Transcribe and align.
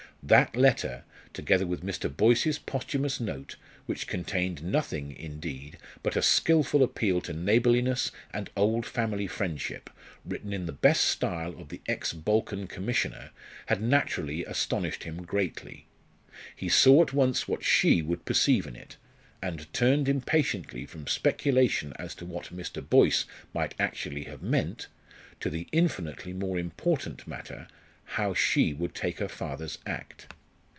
That 0.23 0.55
letter, 0.55 1.03
together 1.33 1.65
with 1.65 1.83
Mr. 1.83 2.07
Boyce's 2.15 2.59
posthumous 2.59 3.19
note, 3.19 3.55
which 3.87 4.05
contained 4.05 4.63
nothing, 4.63 5.15
indeed, 5.17 5.79
but 6.03 6.15
a 6.15 6.21
skilful 6.21 6.83
appeal 6.83 7.21
to 7.21 7.33
neighbourliness 7.33 8.11
and 8.31 8.51
old 8.55 8.85
family 8.85 9.25
friendship, 9.25 9.89
written 10.23 10.53
in 10.53 10.67
the 10.67 10.71
best 10.73 11.05
style 11.05 11.59
of 11.59 11.69
the 11.69 11.81
ex 11.87 12.13
Balkan 12.13 12.67
Commissioner, 12.67 13.31
had 13.65 13.81
naturally 13.81 14.45
astonished 14.45 15.05
him 15.05 15.23
greatly. 15.23 15.87
He 16.55 16.69
saw 16.69 17.01
at 17.01 17.13
once 17.13 17.47
what 17.47 17.63
she 17.63 18.03
would 18.03 18.23
perceive 18.23 18.67
in 18.67 18.75
it, 18.75 18.97
and 19.41 19.73
turned 19.73 20.07
impatiently 20.07 20.85
from 20.85 21.07
speculation 21.07 21.93
as 21.97 22.13
to 22.15 22.27
what 22.27 22.55
Mr. 22.55 22.87
Boyce 22.87 23.25
might 23.55 23.73
actually 23.79 24.25
have 24.25 24.43
meant, 24.43 24.85
to 25.39 25.49
the 25.49 25.67
infinitely 25.71 26.31
more 26.31 26.59
important 26.59 27.27
matter, 27.27 27.67
how 28.15 28.33
she 28.33 28.73
would 28.73 28.93
take 28.93 29.19
her 29.19 29.29
father's 29.29 29.77
act. 29.85 30.27